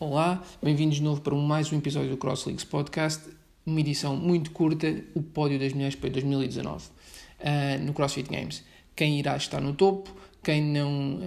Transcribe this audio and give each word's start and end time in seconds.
Olá, 0.00 0.44
bem-vindos 0.62 0.98
de 0.98 1.02
novo 1.02 1.20
para 1.20 1.34
mais 1.34 1.72
um 1.72 1.78
episódio 1.78 2.10
do 2.10 2.16
Cross 2.16 2.46
Leagues 2.46 2.62
Podcast, 2.62 3.30
uma 3.66 3.80
edição 3.80 4.14
muito 4.14 4.52
curta, 4.52 5.02
o 5.12 5.20
pódio 5.20 5.58
das 5.58 5.72
mulheres 5.72 5.96
para 5.96 6.08
2019 6.10 6.86
uh, 6.86 7.84
no 7.84 7.92
CrossFit 7.92 8.30
Games. 8.30 8.62
Quem 8.94 9.18
irá 9.18 9.36
estar 9.36 9.60
no 9.60 9.72
topo, 9.72 10.14
quem 10.40 10.62
não 10.62 11.16
uh, 11.16 11.20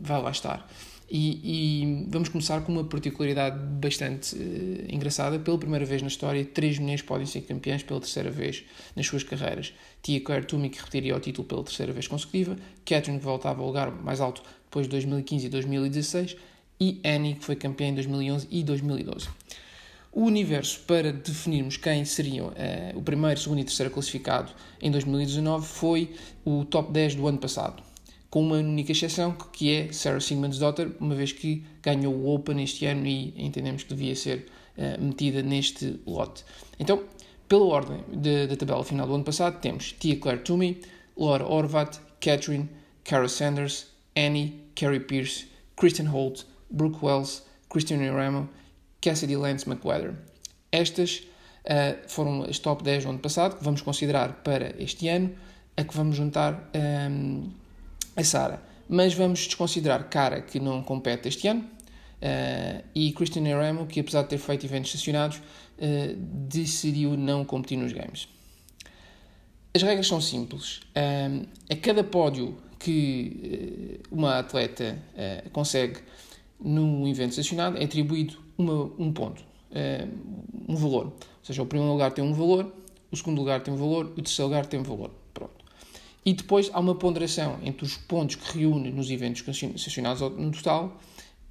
vai 0.00 0.22
lá 0.22 0.30
estar. 0.30 0.66
E, 1.10 1.82
e, 1.82 2.06
vamos 2.08 2.30
começar 2.30 2.62
com 2.62 2.72
uma 2.72 2.84
particularidade 2.84 3.58
bastante 3.62 4.36
uh, 4.36 4.86
engraçada. 4.88 5.38
Pela 5.38 5.58
primeira 5.58 5.84
vez 5.84 6.00
na 6.00 6.08
história, 6.08 6.42
três 6.46 6.78
mulheres 6.78 7.02
podem 7.02 7.26
ser 7.26 7.42
campeãs 7.42 7.82
pela 7.82 8.00
terceira 8.00 8.30
vez 8.30 8.64
nas 8.96 9.06
suas 9.06 9.22
carreiras. 9.22 9.74
Tia 10.02 10.18
Claire 10.18 10.46
Toomey, 10.46 10.70
que 10.70 10.78
repetiria 10.78 11.14
o 11.14 11.20
título 11.20 11.46
pela 11.46 11.62
terceira 11.62 11.92
vez 11.92 12.08
consecutiva, 12.08 12.56
Catherine, 12.86 13.18
que 13.18 13.24
voltava 13.26 13.60
ao 13.60 13.66
lugar 13.66 13.90
mais 13.90 14.18
alto 14.18 14.42
depois 14.64 14.86
de 14.86 14.92
2015 14.92 15.44
e 15.44 15.48
2016, 15.50 16.36
e 16.82 17.00
Annie, 17.04 17.34
que 17.36 17.44
foi 17.44 17.54
campeã 17.54 17.88
em 17.88 17.94
2011 17.94 18.48
e 18.50 18.64
2012. 18.64 19.28
O 20.10 20.24
universo 20.24 20.80
para 20.80 21.12
definirmos 21.12 21.76
quem 21.76 22.04
seriam 22.04 22.48
uh, 22.48 22.98
o 22.98 23.02
primeiro, 23.02 23.38
segundo 23.38 23.60
e 23.60 23.64
terceiro 23.64 23.92
classificado 23.92 24.50
em 24.80 24.90
2019 24.90 25.66
foi 25.66 26.10
o 26.44 26.64
top 26.64 26.92
10 26.92 27.14
do 27.14 27.28
ano 27.28 27.38
passado 27.38 27.82
com 28.28 28.40
uma 28.40 28.56
única 28.56 28.92
exceção, 28.92 29.36
que 29.52 29.70
é 29.70 29.92
Sarah 29.92 30.18
Sigmund's 30.18 30.58
Daughter, 30.58 30.90
uma 30.98 31.14
vez 31.14 31.32
que 31.32 31.62
ganhou 31.82 32.14
o 32.14 32.34
Open 32.34 32.62
este 32.62 32.86
ano 32.86 33.06
e 33.06 33.34
entendemos 33.36 33.82
que 33.82 33.90
devia 33.90 34.16
ser 34.16 34.46
uh, 34.78 35.04
metida 35.04 35.42
neste 35.42 36.00
lote. 36.06 36.42
Então, 36.80 37.02
pela 37.46 37.66
ordem 37.66 37.98
da 38.48 38.56
tabela 38.56 38.82
final 38.84 39.06
do 39.06 39.14
ano 39.14 39.24
passado, 39.24 39.60
temos 39.60 39.92
Tia 39.92 40.16
Claire 40.16 40.40
Toomey, 40.40 40.80
Laura 41.14 41.44
Orvat, 41.46 42.00
Catherine, 42.22 42.70
Cara 43.04 43.28
Sanders, 43.28 43.88
Annie, 44.16 44.62
Carrie 44.74 45.00
Pierce, 45.00 45.46
Kristen 45.76 46.06
Holt, 46.06 46.46
Brooke 46.72 47.04
Wells, 47.04 47.42
Christian 47.68 48.00
Ramo, 48.12 48.48
Cassidy 49.00 49.36
Lance 49.36 49.68
McWeather. 49.68 50.14
Estas 50.70 51.26
uh, 51.64 52.08
foram 52.08 52.44
as 52.44 52.58
top 52.58 52.82
10 52.82 53.04
do 53.04 53.10
ano 53.10 53.18
passado, 53.18 53.56
que 53.56 53.64
vamos 53.64 53.82
considerar 53.82 54.42
para 54.42 54.74
este 54.82 55.08
ano, 55.08 55.30
a 55.76 55.84
que 55.84 55.96
vamos 55.96 56.16
juntar 56.16 56.70
um, 56.74 56.78
ehm, 56.78 57.50
a 58.16 58.24
Sara. 58.24 58.62
Mas 58.88 59.14
vamos 59.14 59.46
desconsiderar 59.46 60.08
Cara, 60.08 60.42
que 60.42 60.60
não 60.60 60.82
compete 60.82 61.28
este 61.28 61.48
ano, 61.48 61.62
uh, 62.22 62.84
e 62.94 63.12
Christian 63.12 63.44
Ramo, 63.56 63.86
que 63.86 64.00
apesar 64.00 64.22
de 64.22 64.28
ter 64.28 64.38
feito 64.38 64.66
eventos 64.66 64.94
estacionados, 64.94 65.38
uh, 65.38 66.16
decidiu 66.16 67.16
não 67.16 67.44
competir 67.44 67.78
nos 67.78 67.92
games. 67.92 68.28
As 69.74 69.82
regras 69.82 70.06
são 70.06 70.20
simples. 70.20 70.82
Uh, 70.94 71.46
a 71.70 71.76
cada 71.76 72.04
pódio 72.04 72.58
que 72.78 74.00
uma 74.10 74.40
atleta 74.40 74.98
consegue 75.52 76.00
num 76.62 77.06
evento 77.08 77.30
estacionado 77.30 77.78
é 77.78 77.84
atribuído 77.84 78.38
uma, 78.56 78.84
um 78.98 79.12
ponto, 79.12 79.42
um 80.68 80.76
valor. 80.76 81.06
Ou 81.06 81.14
seja, 81.42 81.62
o 81.62 81.66
primeiro 81.66 81.92
lugar 81.92 82.12
tem 82.12 82.22
um 82.24 82.32
valor, 82.32 82.72
o 83.10 83.16
segundo 83.16 83.38
lugar 83.38 83.62
tem 83.62 83.72
um 83.72 83.76
valor, 83.76 84.06
o 84.06 84.22
terceiro 84.22 84.48
lugar 84.48 84.66
tem 84.66 84.78
um 84.80 84.82
valor. 84.82 85.10
E 86.24 86.32
depois 86.32 86.70
há 86.72 86.78
uma 86.78 86.94
ponderação 86.94 87.58
entre 87.64 87.84
os 87.84 87.96
pontos 87.96 88.36
que 88.36 88.58
reúne 88.58 88.90
nos 88.92 89.10
eventos 89.10 89.42
sancionados 89.76 90.20
no 90.20 90.52
total 90.52 91.00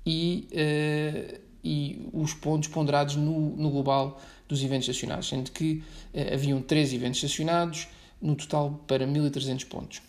e, 0.06 0.48
uh, 0.52 1.40
e 1.62 2.10
os 2.14 2.34
pontos 2.34 2.70
ponderados 2.70 3.18
no, 3.18 3.56
no 3.58 3.70
global 3.70 4.22
dos 4.48 4.64
eventos 4.64 4.86
sancionados, 4.86 5.28
sendo 5.28 5.52
que 5.52 5.84
uh, 6.14 6.34
haviam 6.34 6.62
três 6.62 6.94
eventos 6.94 7.20
sancionados, 7.20 7.88
no 8.22 8.36
total 8.36 8.80
para 8.88 9.06
1300 9.06 9.66
pontos. 9.66 10.02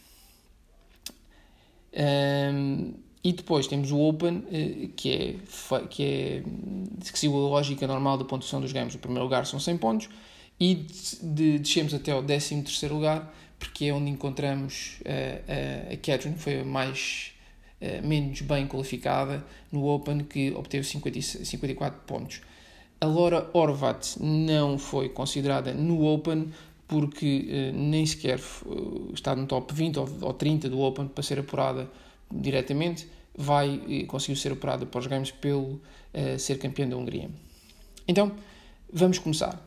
Um, 1.92 2.95
e 3.25 3.33
depois 3.33 3.67
temos 3.67 3.91
o 3.92 4.01
Open, 4.01 4.39
uh, 4.39 4.89
que 4.97 5.11
é, 5.11 5.34
que 5.89 6.03
é 6.03 6.42
que 7.11 7.19
siga 7.19 7.34
a 7.34 7.39
lógica 7.39 7.87
normal 7.87 8.19
da 8.19 8.25
pontuação 8.25 8.61
dos 8.61 8.73
games. 8.73 8.95
O 8.95 8.98
primeiro 8.98 9.25
lugar 9.25 9.47
são 9.47 9.61
100 9.61 9.79
pontos 9.79 10.08
e 10.58 10.74
de, 10.74 11.17
de, 11.23 11.58
descemos 11.58 11.92
até 11.95 12.13
ao 12.13 12.23
13 12.23 12.63
terceiro 12.63 12.95
lugar 12.95 13.33
porque 13.63 13.86
é 13.86 13.95
onde 13.95 14.11
encontramos 14.11 14.98
uh, 15.01 15.08
uh, 15.08 15.92
a 15.92 15.96
Catherine, 15.96 16.35
que 16.35 16.42
foi 16.42 16.61
a 16.61 16.64
mais 16.64 17.33
uh, 17.80 18.07
menos 18.07 18.41
bem 18.42 18.67
qualificada 18.67 19.45
no 19.70 19.86
Open, 19.86 20.25
que 20.25 20.52
obteve 20.52 20.85
50, 20.85 21.20
54 21.45 22.01
pontos. 22.05 22.41
A 23.01 23.07
Laura 23.07 23.48
Horvat 23.52 24.17
não 24.20 24.79
foi 24.79 25.08
considerada 25.08 25.73
no 25.73 26.05
Open 26.05 26.52
porque 26.89 27.73
nem 27.75 28.05
sequer 28.05 28.39
está 29.14 29.35
no 29.35 29.46
top 29.46 29.73
20 29.73 29.98
ou, 29.98 30.08
ou 30.20 30.35
30 30.35 30.69
do 30.69 30.79
Open 30.80 31.08
para 31.08 31.23
ser 31.23 31.39
apurada 31.39 31.91
diretamente. 32.30 33.08
Vai 33.35 34.05
conseguir 34.09 34.39
ser 34.39 34.53
apurada 34.53 34.85
para 34.85 35.01
os 35.01 35.07
Games 35.07 35.31
pelo 35.31 35.81
ser 36.39 36.59
campeã 36.59 36.87
da 36.87 36.97
Hungria. 36.97 37.31
Então, 38.07 38.33
vamos 38.93 39.19
começar. 39.19 39.59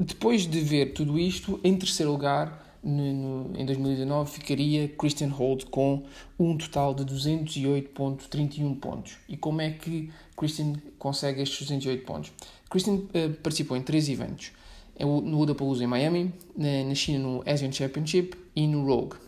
Depois 0.00 0.46
de 0.46 0.60
ver 0.60 0.92
tudo 0.92 1.18
isto, 1.18 1.60
em 1.62 1.76
terceiro 1.76 2.12
lugar, 2.12 2.68
no, 2.82 3.12
no, 3.12 3.60
em 3.60 3.66
2019, 3.66 4.30
ficaria 4.30 4.88
Christian 4.88 5.28
Holt 5.28 5.64
com 5.66 6.04
um 6.38 6.56
total 6.56 6.94
de 6.94 7.04
208,31 7.04 8.78
pontos. 8.78 9.18
E 9.28 9.36
como 9.36 9.60
é 9.60 9.70
que 9.70 10.10
Christian 10.36 10.74
consegue 10.98 11.42
estes 11.42 11.66
208 11.66 12.04
pontos? 12.04 12.32
Christian 12.70 12.94
uh, 12.94 13.34
participou 13.42 13.76
em 13.76 13.82
três 13.82 14.08
eventos. 14.08 14.52
É 14.96 15.04
no 15.04 15.40
Udapalooza 15.40 15.82
em 15.84 15.86
Miami, 15.86 16.32
na, 16.56 16.84
na, 16.84 16.94
China 16.94 17.18
no 17.18 17.42
Asian 17.46 17.70
Championship 17.70 18.36
e 18.54 18.66
no 18.66 18.84
Rogue, 18.84 19.14
eh, 19.14 19.18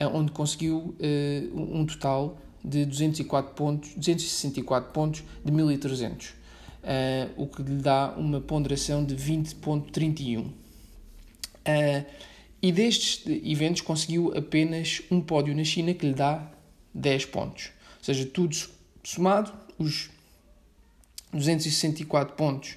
onde 0.00 0.32
conseguiu 0.32 0.94
uh, 0.98 1.76
um 1.78 1.86
total 1.86 2.38
de 2.64 2.84
204 2.84 3.54
pontos, 3.54 3.94
264 3.94 4.92
pontos 4.92 5.22
de 5.44 5.52
1300 5.52 6.36
uh, 6.86 7.42
o 7.42 7.46
que 7.46 7.62
lhe 7.62 7.82
dá 7.82 8.14
uma 8.16 8.40
ponderação 8.40 9.04
de 9.04 9.16
20.31. 9.16 10.46
Uh, 10.46 10.52
eh, 11.64 12.04
e 12.62 12.72
destes 12.72 13.24
eventos 13.44 13.82
conseguiu 13.82 14.32
apenas 14.36 15.02
um 15.10 15.20
pódio 15.20 15.54
na 15.54 15.64
China 15.64 15.92
que 15.92 16.06
lhe 16.06 16.14
dá 16.14 16.50
10 16.94 17.26
pontos. 17.26 17.70
Ou 17.98 18.04
seja, 18.04 18.24
tudo 18.26 18.56
somado, 19.02 19.52
os 19.78 20.08
264 21.32 22.34
pontos 22.34 22.76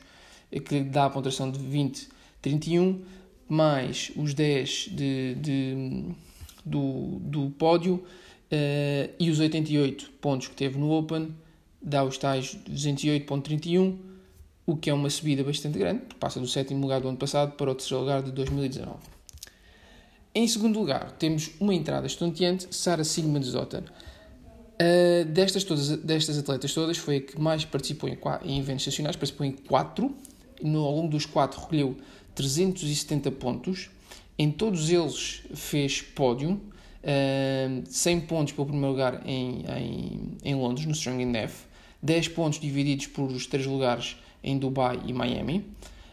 que 0.50 0.80
lhe 0.80 0.84
dá 0.84 1.06
a 1.06 1.10
ponderação 1.10 1.52
de 1.52 1.60
20.31, 1.60 3.00
mais 3.48 4.12
os 4.16 4.34
10 4.34 4.90
de, 4.92 5.36
de 5.36 6.16
do, 6.70 7.20
do 7.20 7.50
pódio 7.52 7.96
uh, 7.96 9.14
e 9.20 9.30
os 9.30 9.40
88 9.40 10.12
pontos 10.22 10.48
que 10.48 10.56
teve 10.56 10.78
no 10.78 10.92
Open, 10.92 11.36
dá 11.82 12.04
os 12.04 12.18
tais 12.18 12.58
208.31, 12.70 13.98
o 14.66 14.76
que 14.76 14.90
é 14.90 14.94
uma 14.94 15.10
subida 15.10 15.44
bastante 15.44 15.80
grande, 15.80 16.02
passa 16.20 16.40
do 16.40 16.48
sétimo 16.48 16.82
lugar 16.82 17.02
do 17.02 17.08
ano 17.08 17.18
passado 17.18 17.54
para 17.54 17.72
o 17.72 17.76
terceiro 17.76 18.02
lugar 18.02 18.22
de 18.22 18.32
2019. 18.32 18.98
Em 20.34 20.48
segundo 20.48 20.78
lugar, 20.80 21.12
temos 21.14 21.52
uma 21.60 21.74
entrada 21.74 22.06
estonteante, 22.06 22.68
Sara 22.70 23.04
Sigmundsdottir. 23.04 23.84
Uh, 24.82 25.26
destas, 25.26 25.64
todas, 25.64 25.90
destas 25.98 26.38
atletas 26.38 26.74
todas, 26.74 26.98
foi 26.98 27.18
a 27.18 27.22
que 27.22 27.40
mais 27.40 27.66
participou 27.66 28.08
em, 28.08 28.18
em 28.46 28.60
eventos 28.60 28.86
nacionais, 28.86 29.16
participou 29.16 29.46
em 29.46 29.52
4, 29.52 30.16
no, 30.62 30.80
ao 30.86 30.96
longo 30.96 31.10
dos 31.10 31.26
4 31.26 31.60
recolheu 31.60 31.98
370 32.36 33.32
pontos, 33.32 33.90
em 34.40 34.50
todos 34.50 34.90
eles 34.90 35.44
fez 35.54 36.02
pódio, 36.02 36.62
uh, 37.04 37.84
100 37.86 38.22
pontos 38.22 38.54
pelo 38.54 38.68
primeiro 38.68 38.92
lugar 38.92 39.22
em, 39.26 39.66
em, 39.68 40.38
em 40.46 40.56
Londres, 40.56 40.86
no 40.86 40.94
Strong 40.94 41.30
Def, 41.34 41.66
10 42.02 42.30
pontos 42.30 42.58
divididos 42.58 43.08
por 43.08 43.30
os 43.30 43.46
3 43.46 43.66
lugares 43.66 44.16
em 44.42 44.58
Dubai 44.58 44.98
e 45.06 45.12
Miami, 45.12 45.66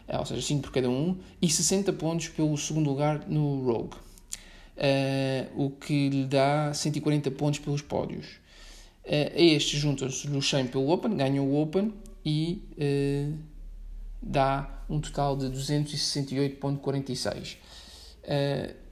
eh, 0.05 0.19
ou 0.19 0.25
seja, 0.25 0.41
5 0.41 0.63
por 0.63 0.73
cada 0.73 0.89
um, 0.89 1.17
e 1.41 1.49
60 1.49 1.93
pontos 1.93 2.27
pelo 2.27 2.57
segundo 2.57 2.89
lugar 2.89 3.25
no 3.29 3.63
Rogue, 3.63 3.95
uh, 3.95 5.47
o 5.55 5.69
que 5.69 6.09
lhe 6.09 6.25
dá 6.25 6.73
140 6.73 7.31
pontos 7.31 7.59
pelos 7.59 7.81
pódios. 7.81 8.25
Uh, 9.05 9.31
a 9.37 9.41
estes 9.41 9.79
juntam-se 9.79 10.27
no 10.27 10.41
100 10.41 10.67
pelo 10.67 10.89
Open, 10.89 11.15
ganham 11.15 11.47
o 11.47 11.61
Open 11.61 11.93
e 12.25 12.61
uh, 12.73 13.33
dá 14.21 14.83
um 14.89 14.99
total 14.99 15.37
de 15.37 15.45
268,46. 15.45 17.55
Uh, 18.27 18.87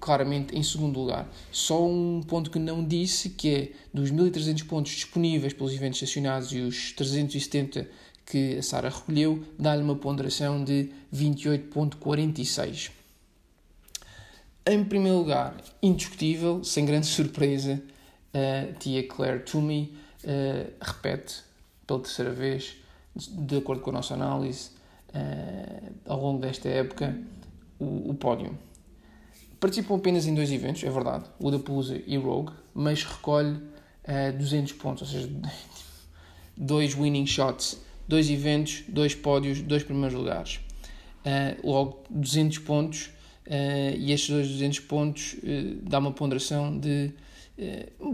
claramente 0.00 0.56
em 0.56 0.62
segundo 0.62 0.98
lugar. 0.98 1.28
Só 1.52 1.86
um 1.86 2.22
ponto 2.22 2.50
que 2.50 2.58
não 2.58 2.84
disse, 2.84 3.30
que 3.30 3.54
é 3.54 3.72
dos 3.92 4.10
1.300 4.10 4.66
pontos 4.66 4.92
disponíveis 4.92 5.52
pelos 5.52 5.72
eventos 5.72 6.00
estacionados 6.02 6.52
e 6.52 6.60
os 6.60 6.92
370 6.92 7.86
que 8.24 8.56
a 8.56 8.62
Sara 8.62 8.88
recolheu, 8.88 9.44
dá-lhe 9.58 9.82
uma 9.82 9.96
ponderação 9.96 10.62
de 10.62 10.90
28.46. 11.12 12.90
Em 14.64 14.84
primeiro 14.84 15.18
lugar, 15.18 15.56
indiscutível, 15.82 16.62
sem 16.62 16.86
grande 16.86 17.06
surpresa, 17.08 17.82
a 18.32 18.72
tia 18.74 19.06
Claire 19.06 19.40
Toomey 19.40 19.92
uh, 20.22 20.72
repete 20.80 21.42
pela 21.86 21.98
terceira 22.00 22.30
vez, 22.30 22.76
de 23.16 23.56
acordo 23.56 23.82
com 23.82 23.90
a 23.90 23.94
nossa 23.94 24.14
análise, 24.14 24.70
uh, 25.08 25.92
ao 26.06 26.20
longo 26.22 26.40
desta 26.40 26.68
época, 26.68 27.18
o, 27.80 28.10
o 28.10 28.14
pódio. 28.14 28.56
Participam 29.58 29.96
apenas 29.96 30.26
em 30.26 30.34
dois 30.34 30.50
eventos, 30.52 30.82
é 30.84 30.90
verdade, 30.90 31.24
o 31.38 31.50
da 31.50 31.58
Pulsa 31.58 32.00
e 32.06 32.16
Rogue, 32.16 32.52
mas 32.74 33.04
recolhe 33.04 33.52
uh, 33.56 33.62
eh, 34.04 34.32
200 34.32 34.72
pontos, 34.72 35.02
ou 35.02 35.08
seja, 35.08 35.30
dois 36.56 36.94
winning 36.94 37.26
shots, 37.26 37.78
dois 38.08 38.30
eventos, 38.30 38.84
dois 38.88 39.14
pódios, 39.14 39.60
dois 39.60 39.82
primeiros 39.82 40.16
lugares. 40.16 40.60
Uh, 41.20 41.68
logo 41.68 42.04
200 42.08 42.58
pontos, 42.60 43.10
uh, 43.46 43.96
e 43.98 44.12
estes 44.12 44.30
dois 44.30 44.48
200 44.48 44.80
pontos 44.80 45.36
dá 45.82 45.98
uma 45.98 46.12
ponderação 46.12 46.78
de 46.78 47.12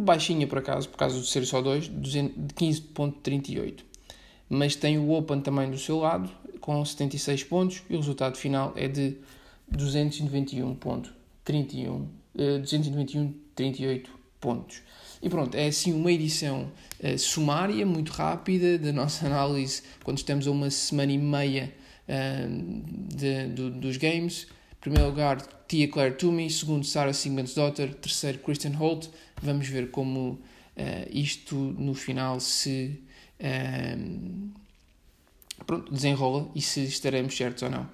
baixinha 0.01 0.45
por 0.49 0.59
acaso, 0.59 0.89
por 0.89 0.97
causa 0.97 1.21
de 1.21 1.27
ser 1.29 1.47
só 1.47 1.63
dois, 1.63 1.85
de 1.85 2.19
15.38. 2.57 3.85
Mas 4.49 4.75
tem 4.75 4.99
o 4.99 5.13
Open 5.13 5.41
também 5.41 5.71
do 5.71 5.79
seu 5.79 5.99
lado, 6.01 6.29
com 6.61 6.85
76 6.85 7.45
pontos, 7.45 7.85
e 7.89 7.95
o 7.95 7.99
resultado 7.99 8.37
final 8.37 8.73
é 8.75 8.89
de 8.89 9.17
291.31, 9.73 12.07
291.38 12.37 14.09
pontos. 14.41 14.83
E 15.23 15.29
pronto, 15.29 15.57
é 15.57 15.67
assim 15.67 15.93
uma 15.93 16.13
edição 16.13 16.71
uh, 17.03 17.19
sumária, 17.19 17.85
muito 17.87 18.13
rápida, 18.13 18.79
da 18.79 18.93
nossa 18.93 19.27
análise 19.27 19.83
quando 20.05 20.19
estamos 20.19 20.47
a 20.47 20.51
uma 20.51 20.71
semana 20.71 21.13
e 21.13 21.19
meia 21.19 21.73
uh, 22.09 23.15
de, 23.15 23.47
do, 23.49 23.71
dos 23.71 23.97
games. 23.97 24.47
Em 24.73 24.81
primeiro 24.81 25.09
lugar, 25.09 25.43
Tia 25.67 25.89
Claire 25.89 26.15
Toomey, 26.15 26.49
segundo, 26.49 26.87
Sarah 26.87 27.13
Sigmundsdottir, 27.13 27.95
terceiro, 27.95 28.39
Kristen 28.39 28.77
Holt. 28.77 29.09
Vamos 29.43 29.67
ver 29.67 29.91
como 29.91 30.31
uh, 30.31 30.41
isto 31.11 31.57
no 31.57 31.95
final 31.95 32.39
se 32.39 33.03
pronto, 35.67 35.93
desenrola 35.93 36.49
e 36.55 36.63
se 36.63 36.85
estaremos 36.85 37.37
certos 37.37 37.65
ou 37.65 37.71
não. 37.71 37.87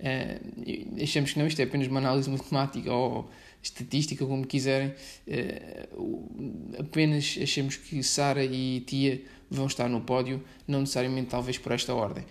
Uh, 0.00 1.02
achamos 1.02 1.32
que 1.32 1.38
não, 1.38 1.46
isto 1.46 1.60
é 1.60 1.64
apenas 1.64 1.86
uma 1.86 2.00
análise 2.00 2.28
matemática 2.30 2.92
ou 2.92 3.30
estatística, 3.62 4.24
como 4.24 4.46
quiserem. 4.46 4.94
Uh, 5.28 6.76
apenas 6.78 7.38
achamos 7.42 7.76
que 7.76 8.02
Sara 8.02 8.44
e 8.44 8.80
Tia 8.80 9.22
vão 9.50 9.66
estar 9.66 9.88
no 9.88 10.00
pódio, 10.00 10.42
não 10.66 10.80
necessariamente 10.80 11.28
talvez 11.28 11.58
por 11.58 11.72
esta 11.72 11.94
ordem. 11.94 12.24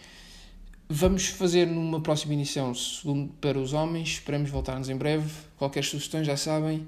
Vamos 0.92 1.28
fazer 1.28 1.68
numa 1.68 2.02
próxima 2.02 2.34
edição 2.34 2.74
segundo 2.74 3.32
para 3.40 3.60
os 3.60 3.74
homens, 3.74 4.10
esperamos 4.10 4.50
voltar-nos 4.50 4.90
em 4.90 4.96
breve. 4.96 5.30
Qualquer 5.56 5.84
sugestão 5.84 6.24
já 6.24 6.36
sabem, 6.36 6.88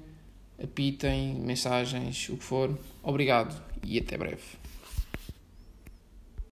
apitem, 0.60 1.34
mensagens, 1.34 2.28
o 2.28 2.36
que 2.36 2.42
for. 2.42 2.76
Obrigado 3.00 3.62
e 3.84 3.98
até 3.98 4.18
breve. 4.18 4.61